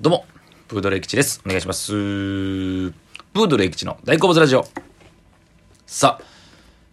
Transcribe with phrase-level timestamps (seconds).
[0.00, 0.26] どうも、
[0.66, 1.40] プードルエキチです。
[1.46, 1.92] お願いします。
[1.92, 4.66] プードルエキチの大好物ラジオ。
[5.86, 6.24] さあ、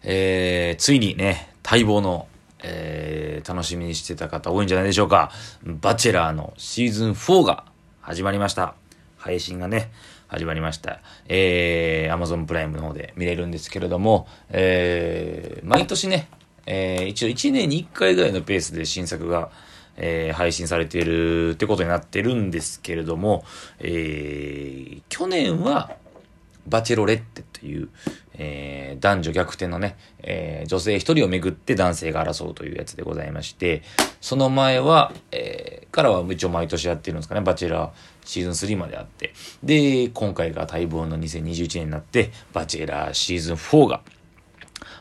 [0.04, 2.28] えー、ついにね、待望の、
[2.62, 5.32] えー、楽しみにしてた方多いんじゃないでしょうか。
[5.64, 7.66] バチェラーのシーズン4が
[8.02, 8.75] 始まりました。
[9.18, 9.91] 配信がね、
[10.27, 11.02] 始まりました。
[11.27, 16.29] えー、Amazon プライムの方で見れるんですけれども、えー、毎年ね、
[16.68, 19.49] えー、一応1年に1回ぐらいのペースで新作が、
[20.04, 23.45] えー、配信されているってことになってるんですけれども、
[23.79, 25.96] えー、去年は、
[26.68, 27.89] バチェロレッテという、
[28.36, 33.83] えー、男女逆転のね、えー、女性一人をめぐって男性が争うというやつでございまして、
[34.19, 37.92] その前は、えー、からは一応毎年やってるんですかね、バチェラー
[38.25, 39.33] シーズン3まであって、
[39.64, 44.02] で、今回が待望の2021年になって、バチェラーシーズン4が、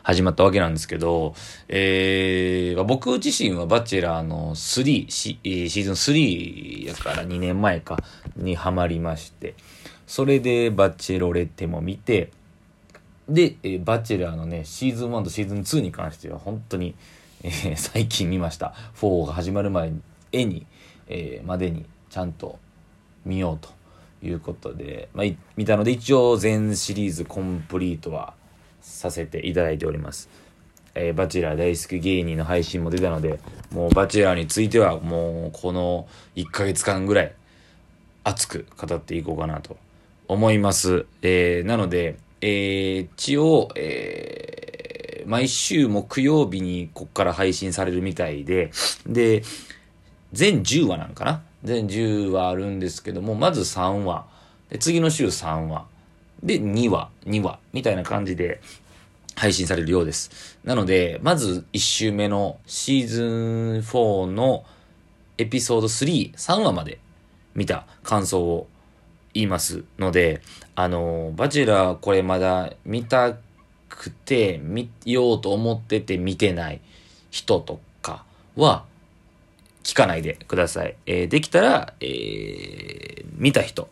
[0.03, 1.35] 始まったわけなんですけど、
[1.67, 7.97] えー、僕自身はバチェラーの3、シーシーズン3やから2年前か
[8.35, 9.55] にハマりまして、
[10.07, 12.31] それでバチェロレッテも見て、
[13.29, 16.95] で、えーバチェラーのね、シーズン1とシーズン2に関しては本当に、
[17.43, 18.73] えー最近見ました。
[18.95, 20.01] 4が始まる前に、
[20.33, 20.65] に、
[21.07, 22.59] えーまでにちゃんと
[23.25, 23.69] 見ようと
[24.25, 28.33] いうことで、まあ、見たので一応全シリーズコンプリートは
[28.81, 30.29] させていただいております。
[30.93, 33.39] えーバチェラー大好き芸人の配信も出たので、
[33.71, 37.33] もうバチェラーについてはもうこの1ヶ月間ぐらい
[38.23, 39.77] 熱く語っていこうかなと
[40.27, 41.05] 思います。
[41.21, 44.61] えーなので、えー一応、えー
[45.27, 48.71] 毎週木曜日にこっから配信されるみたいで、
[49.05, 49.43] で、
[50.33, 51.43] 全10話なんかな？
[51.63, 54.25] 全10話あるんですけども、まず3話。
[54.69, 55.85] で次の週3話。
[56.43, 57.59] で、2話、2話。
[57.73, 58.61] みたいな感じで
[59.35, 60.57] 配信されるようです。
[60.63, 63.27] なので、まず1週目のシーズン
[63.79, 64.63] 4の
[65.37, 66.99] エピソード3、3話まで
[67.55, 68.67] 見た感想を
[69.33, 70.41] 言いますので、
[70.75, 73.35] あの、バチェラーこれまだ見た
[73.89, 76.81] くて、見ようと思ってて見てない
[77.29, 78.23] 人とか
[78.55, 78.85] は、
[79.83, 80.95] 聞かないでください。
[81.05, 83.89] えーできたら、えー見た人。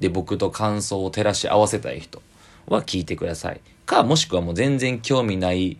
[0.00, 2.20] で、僕と感想を照らし合わせたい人
[2.66, 3.60] は聞いてください。
[3.86, 5.76] か、もしくはもう全然興味ない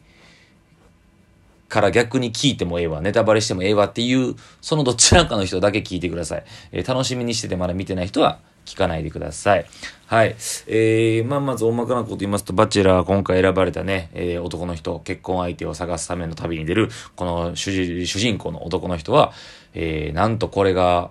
[1.68, 6.44] から逆に聞いてもええわ、ネタバレしてもええわっていう、そのどちらかの人だけ聞いてください。
[6.72, 9.66] えー楽しみにしててまだ見てない人は聞かないでください。
[10.06, 10.36] はい。
[10.66, 19.32] えー、まあ、まず大まかなこと言いますと、バチェラー今回選ばれたね、えー男の人、結婚相手を探すための旅に出る、この主人公の男の人は、
[19.72, 21.10] えー、なんとこれが、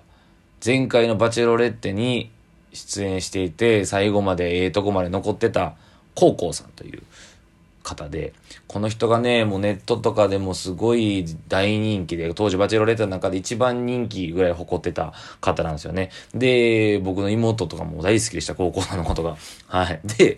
[0.64, 2.32] 前回のバチェロレッテに
[2.80, 5.76] 出演していて、最後までええとこまで残ってた、
[6.16, 7.04] コウコウさんという
[7.84, 8.34] 方で、
[8.68, 16.12] この人がね、もうネットとかでもすごい大人気で、当時バチェロレッテの中で一番人気ぐらい誇ってた方なんですよね。
[16.34, 19.38] で、僕の妹とかも大好きでした、高校さんのことが。
[19.68, 20.00] はい。
[20.18, 20.38] で、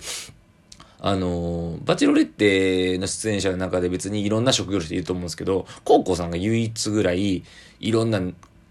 [1.03, 7.43] あのバチェロレッテの出演者の中で別にいろんな職業の人いると思うんですけど、コウコさんが唯一ぐらい
[7.79, 8.21] いろんな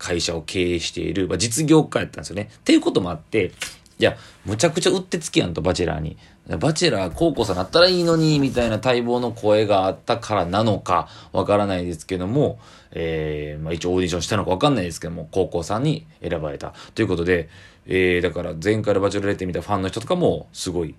[0.01, 2.49] 会社を経営している、まあ、実業家やったんですよね。
[2.53, 3.53] っていうこともあって、
[3.99, 4.17] いや、
[4.47, 6.17] むちゃくちゃうってつきやんと、バチェラーに。
[6.59, 12.59] バチェラー、コウコウさんなったらいいのに、みたいな待望の声があったからなのか、わからないですけども、
[12.93, 16.73] えー、まあ一応オーディションしたのかわかんないですけども、コウコウさんに選ばれた。
[16.95, 17.51] ということで、
[17.85, 20.95] えー、だから前回のバチェロレッテ見たファンの人とかも、すごい、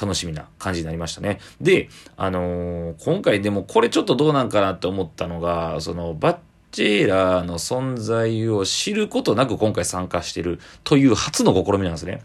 [0.00, 1.40] 楽しみな感じになりましたね。
[1.60, 6.38] で、あのー今回でもこれちょっとどうなんかなって思ったのが、そのバ
[6.70, 12.22] チェラーの存在を知ることなく今回参加してるという初の試みなんですね。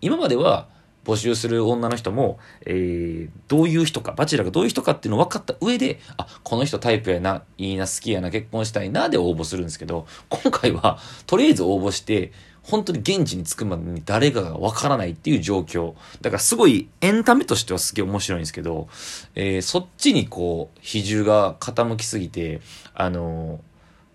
[0.00, 0.68] 今までは
[1.04, 12.30] 募集する女の人も、えーどういう人か、バチェラーがどういう人かっていうのを分かった上で、あ、この人タイプやな、いいな、好きやな、結婚したいな、で応募するんですけど、今回は、とりあえず応募して、
[12.62, 15.94] 本当に現地に着くまでに誰かがわからないっていう状況。
[16.20, 18.86] だからすごいエンタメとしてはすげえ面白いんですけど、
[19.34, 22.60] えーそっちにこう、比重が傾きすぎて、
[22.94, 23.69] あのー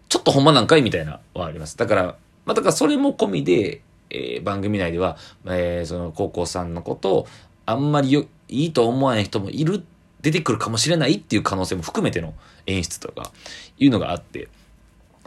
[0.09, 1.77] ちょっとほんまなんかいみたいなはあります。
[1.77, 2.03] だから、
[2.45, 7.27] まあ、だからそれも込みで、えー番組内では、えーその高校さんのことを
[7.65, 9.83] あんまりよいいと思わない人もいる、
[10.21, 12.33] 出てくるかもしれないっていう可能性も含めての
[12.68, 13.31] 演出とか
[13.77, 14.47] いうのがあって、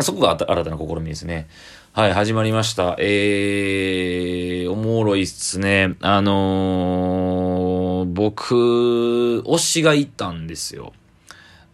[0.00, 1.48] そこが新たな試みですね。
[1.92, 2.94] はい、始まりました。
[3.00, 5.96] えー、おもろいっすね。
[6.00, 10.92] あのー僕、推しがいたんですよ。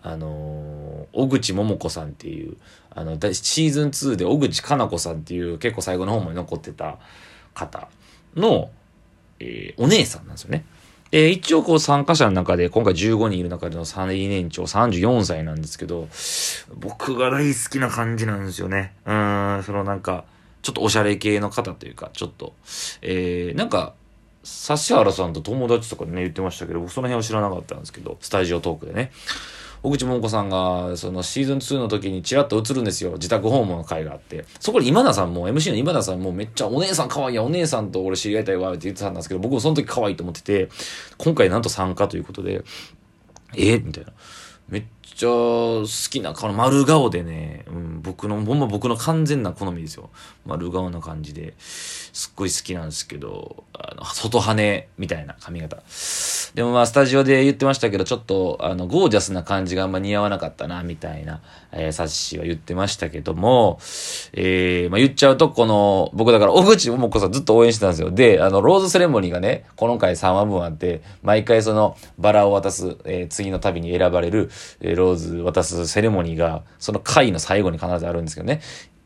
[0.02, 2.56] あのー小口桃子さんっていう、
[2.94, 6.98] あの、シーズン2で小口かな子さんっていう結構最後の方まで残ってた
[7.54, 7.88] 方
[8.36, 8.70] の、
[9.40, 10.64] えーお姉さんなんですよね。
[11.12, 16.08] えー一応こう参加者の中で、今回15人いる中での最年長34歳なんですけど、
[16.76, 18.92] 僕が大好きな感じなんですよね。
[19.06, 20.24] うん、そのなんか、
[20.62, 22.54] ちょっとおしゃれ系の方というか、ちょっと、
[23.02, 23.94] えー、なんか、
[24.44, 29.10] 指原さんと友達とかね、言ってましたけど、僕その辺は知らなかったんですけど、スタジオトークでね。
[29.84, 33.12] 小口桃子さんが、そのシーズン2の時にチラッと映るんですよ。
[33.12, 34.46] 自宅訪問の会があって。
[34.58, 40.70] そこで今田さんも、MC の今田さんもめっちゃお姉さん可愛いや、お姉さんと俺知り合いたいわって言ってたんですけど、僕もその時可愛いと思ってて、
[41.18, 42.64] 今回なんと参加ということで、
[43.54, 44.12] えみたいな。
[44.70, 50.10] めっちゃ好きな、この丸顔でね、うん、僕の、ほんま僕の完全な好みですよ。
[50.46, 55.82] 丸顔な感じで、すっごい好きなんですけど、あの、外羽みたいな髪型。
[56.54, 61.40] でもまあ、スタジオで言ってましたけど、ちょっと、あの、ゴージャスな感じがあんま似合わなかったな、みたいな、
[61.72, 63.78] えー、サッシは言ってましたけども、
[64.32, 68.10] えー、まあ言っちゃうと、この、僕だから、小口桃子さんずっと応援してたんですよ。
[68.10, 78.60] で、あの、ローズセレモニーがね、この回3話分あって、毎回その、バラを渡す、えー、次の旅に選ばれる、えー、ローズ渡すセレモニーが、その回の最後に必ずあるんですけどね、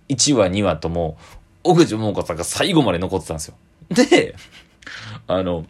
[0.08, 1.18] 1話、2話とも、
[1.62, 3.54] 小口桃子さんが最後まで残ってたんですよ。
[3.90, 4.34] で、
[5.26, 5.66] あの、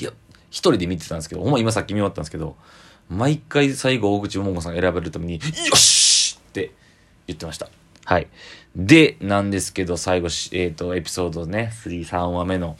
[0.00, 0.10] いや、
[0.50, 2.56] 一人で見てたんですけど、ほんま今さっき見終わったんですけど、
[3.08, 6.72] 毎回最後大口桃子さん選ばれるために、よしって
[7.26, 7.68] 言ってました。
[8.04, 8.28] はい。
[8.74, 12.76] で、なんですけど、最後、えっ、ー、と、エピソードね、3、3話目の、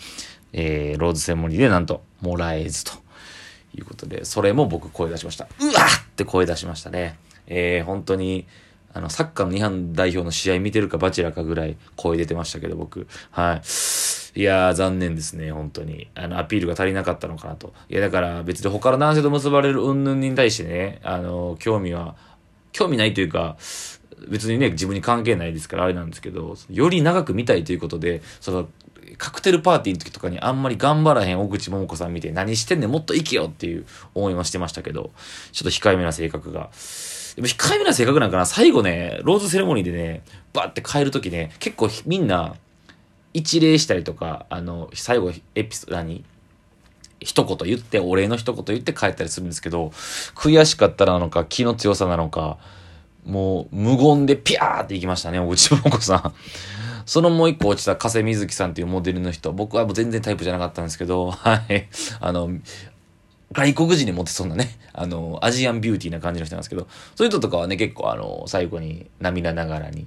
[0.52, 2.92] えー、ローズセモニーでなんと、もらえずと
[3.76, 5.48] いうことで、それも僕声出しました。
[5.60, 7.18] うわって声出しましたね。
[7.46, 8.46] えー、本当に、
[8.92, 13.06] あの、サッカーの日本代表の試合見てるかバチェラかぐらい声出てましたけど、僕。
[13.30, 14.40] はい。
[14.40, 16.08] いやー、残念ですね、本当に。
[16.14, 17.72] あの、アピールが足りなかったのかなと。
[17.88, 22.16] いや、だから別に他の男性と結ばれる云々に対してね、あの、興味は、
[22.72, 23.56] 興味ないというか、
[24.28, 28.68] 別にね、自分に関係ないですからあれなんですけど、より長く見たいということで、その、
[29.18, 35.10] カクテルパーティーの時とかにあんまり頑張らへん小口桃子さん見て何してんねんもっと行けよっていう思いはしてましたけど、
[35.52, 36.70] ちょっと控えめな性格が。
[37.36, 38.46] でも控えめな性格なんかな？
[38.46, 42.54] 最後ね、ローズセレモニーでね、バーって帰る時ね、結構みんな、
[43.32, 46.24] 一礼したりとか、あの、最後エピソード、何
[47.20, 49.90] 一言言って、お礼の一言言って帰ったりするんですけど、
[50.34, 52.58] 悔しかったなのか、気の強さなのか、
[53.24, 56.34] もう無言でピャーって行きましたね、おちもこさん。
[57.10, 61.88] そのもう一個落ちた加瀬瑞希さんっていうモデルの人、僕はもう全然タイプじゃなかったんですけど、 はい。
[62.20, 62.50] あの、
[63.50, 66.86] 外国人にモテそうなね、あの、アジアンビューティーな感じの人なんですけど、
[67.16, 70.06] そういう人とかはね、結構あの、最後に涙ながらに、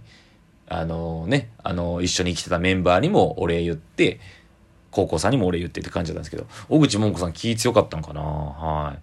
[0.69, 4.21] あのね、あの、一緒に生きてたメンバーにもお礼言って、
[4.89, 8.21] 高校さんにもお礼言ってって感じだったんですけど、小口桃子さん気強かったのかな？
[8.21, 8.97] はい。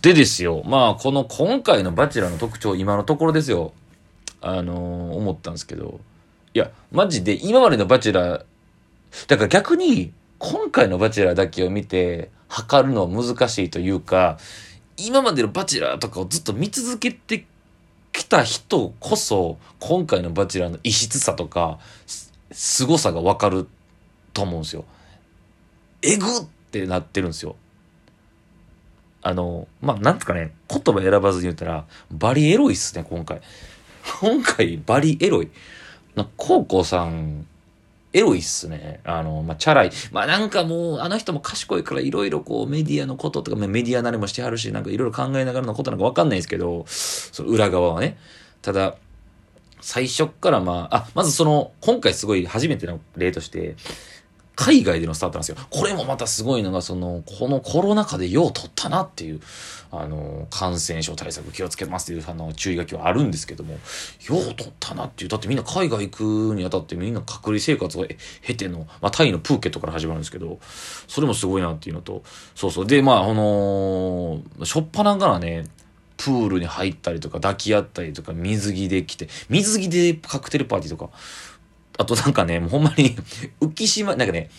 [0.00, 3.74] でですよ、まあ、この今回のバチェラーの特徴、今のところですよ、
[4.40, 6.00] あの思ったんですけど、
[6.54, 8.44] いや、マジで今までのバチェラー、
[9.26, 14.38] だから逆に、今回のバチェラーだけを見て、測るのは難しいというか、
[14.98, 17.46] 今までのバチェラーとかをずっと見続けて
[18.12, 21.78] きた人こそ、今回のバチェラーの異質さとか、
[22.50, 23.66] 凄さがわかる
[24.34, 24.84] と思うんですよ。
[26.02, 26.30] えぐっ
[26.70, 27.56] てなってるんですよ。
[29.22, 33.40] あの、まあ、なんとかね、言葉選ばずに言ったら、バリエロいっすね、今回。
[34.20, 35.48] 今回、バリエロい。
[36.14, 37.46] な、コウコウさん、
[38.12, 39.00] エロいっすね。
[39.04, 39.90] あの、まあ、チャラい。
[40.10, 48.18] まあ、なんかもう、あの人も賢いからいろいろこう、メディアのこととか、メディア慣れもしてはるし、なんかいろいろ考えながらのことなんかわかんないですけど、その裏側はね。
[48.60, 48.96] ただ、
[49.80, 53.76] 最初からまあ、あ、まずその、今回すごい初めての例として、
[54.62, 55.56] 海外でのスタートなんですよ。
[55.70, 59.40] これもまたすごいのが、その、このコロナ禍でよう取ったなっていう、
[59.90, 63.78] あの、感染症対策気をつけますっていう、あの、注意書きはあるんですけども、よ
[64.28, 68.06] う取ったなっていう、だってみんな海外行くにあたってみんな隔離生活を
[68.42, 70.60] 経ての、まあ、タイのプーケットから始まるんですけど、
[71.08, 72.22] それもすごいなっていうのと、
[72.54, 72.86] そうそう。
[72.86, 75.64] で、まあ、あのしょっぱなからね、
[76.18, 81.10] プールに入ったりとか抱き合ったりとか水着で来て、水着でカクテルパーティーとか、
[81.98, 83.16] あとなんかね、もうほんまに
[83.60, 84.50] 浮島、なんかね、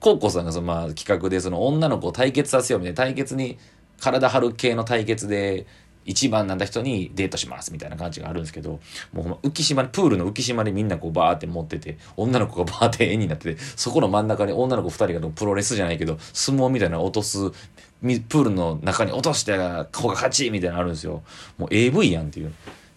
[0.00, 3.56] コウコさんがそのまあ企画でその女の子を対決させようみたいな対決に
[4.00, 5.64] 体張る系の対決で
[6.04, 8.80] 一番なんだ人にデートしますみたいな感じがあるんですけど、
[9.12, 21.22] もう浮島に、プールの浮島にみんなこうバーって持ってて、女の子がバーって絵になってて、そこの真ん中に女の子二人がプロレスじゃないけど、相撲みたいなの落とす、プールの中に落として子が勝ちみたいなのあるんですよ。
[21.56, 22.52] もう AV やんっていう。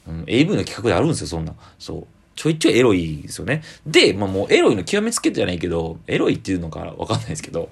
[0.08, 1.54] うん、AV の企画であるんですよ、そんな。
[1.78, 2.08] そう。
[2.36, 3.64] ちょいちょいエロいですよね。
[3.86, 7.70] で、まあもうエロいの極めつけじゃないけど、エロいっていうのかわかんないですけど、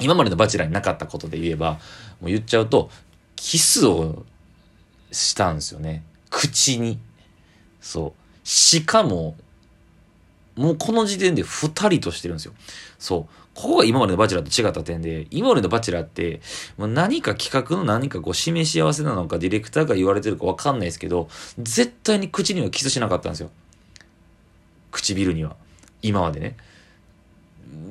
[0.00, 1.78] 今までのバチェラーになかったことで言えば、も
[2.22, 2.90] う言っちゃうと、
[3.36, 4.24] キスを
[5.12, 6.02] したんですよね。
[6.30, 6.98] 口に。
[7.80, 8.48] そう。
[8.48, 9.36] しかも、
[10.56, 12.54] もうこの時点で二人としてるんですよ。
[12.98, 13.46] そう。
[13.54, 16.40] ここが今までのバチェラーと違った点で、今までのバチェラーって、
[16.76, 21.28] もう何か企画の何かこう示し合わせなのか、ディレクターが言われてるかわかんないですけど、
[21.58, 23.50] 絶対に口にはキスしなかったんですよ。
[24.96, 25.56] 唇には。
[26.02, 26.56] 今までね。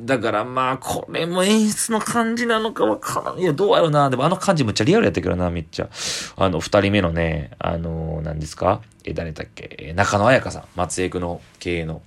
[0.06, 3.40] だからまあ、これも演出の感じなのかわからん。
[3.40, 4.10] いや、どうやろうな。
[4.10, 5.90] でもあの感じむっちゃリアルやったけどな、めっちゃ。
[6.38, 8.82] あの、二人目のね、あの、何ですか？
[9.04, 10.64] え、誰だっけ、中野彩香さん。
[10.76, 12.02] 松江区の経営の。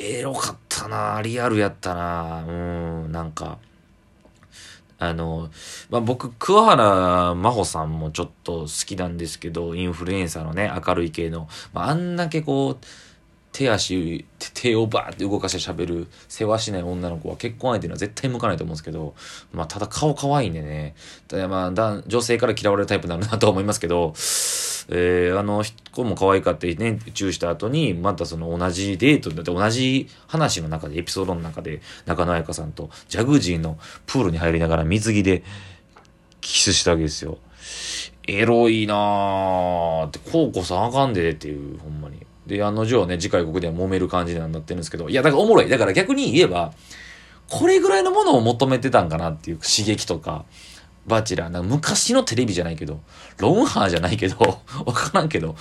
[0.00, 3.58] エロかったなリアルやったなうん、なんか。
[5.00, 5.48] あの、
[5.90, 11.48] まあ、僕、桑原真帆さんもちょっと好きなんですけど、インフルエンサーのね、明るい系の。
[11.72, 12.84] まあ、あんだけこう、
[13.52, 19.14] 手足、手をバーって動かして喋る、世話しない女の子は結婚相手には絶対向かないと思うんですけど、
[19.52, 20.94] まあ、ただ顔可愛いんでね、
[21.28, 24.14] だまあ、女性から嫌われるタイプになるなとは思いますけど、
[24.90, 35.42] えー、あの子も可愛かってね、チューした後に、またその同じデートだって同じ話の中で、エピソードの中で、中野彩香さんとジャグジーのプールに入りながら水着で
[36.40, 37.38] キスしたわけですよ。
[38.26, 42.27] エロいなーって、こうこそあかんでっていう、ほんまに。
[42.48, 45.68] で、案の定ね、次回ここでは揉める感じになってるんですけど、いや、だからおもろい。
[45.68, 46.72] だから逆に言えば、
[47.48, 50.44] これぐらいのものを求めてたんかなっていう刺激とか、
[51.06, 53.00] バチェラー、なんか昔のテレビじゃないけど、
[53.38, 54.36] ロンハーじゃないけど、
[54.84, 55.56] わからんけど、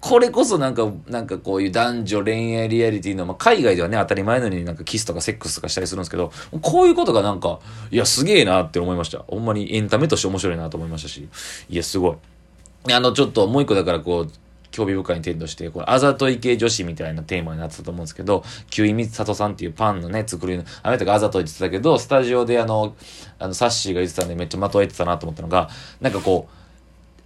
[0.00, 9.24] これこそなんか、なんかこういう男女恋愛リアリティの、まあ、海外ではね、当たり前のようになんかキスとかセックスとかしたりするんですけど、こういうことがなんか、いや、すげえなって思いました。
[9.28, 11.28] ほんまにエンタメとして面白いなと思いましたし、
[11.68, 12.92] いや、すごい。
[12.92, 14.30] あの、ちょっともう一個だからこう、
[14.70, 22.94] 興味深い点として、これ、あざとい系女子みたいなテーマになってたと思うんですけど、キウイミサトさんっていうパンのね、作りの、あなたがあざといって言ってたけど、スタジオであの、
[23.38, 25.68] あの、サッシーが言ってたんでめっちゃまとえてたなと思ったのが、
[26.00, 26.54] なんかこう、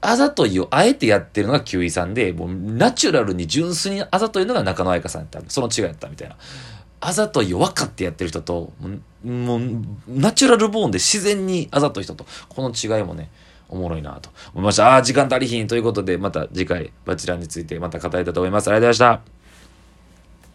[0.00, 5.40] あざといをあえてやってるのがキウイさんで、もうナチュラルに純粋にあざといのが中野愛香さんやった。
[5.48, 6.36] その違いやったみたいな。
[7.00, 8.72] あざといを分かってやってる人と、
[9.24, 9.60] もう、
[10.08, 13.30] ナチュラルボーンで自然にあざとい人と、この違いもね、
[13.74, 14.92] おもろいなと思いました。
[14.92, 18.68] ああ、時間足りひんということで、また次回、バチランについてまた語りたいと思います。
[18.68, 19.33] ありがとうございました。